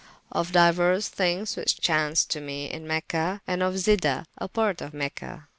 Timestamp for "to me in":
2.31-2.87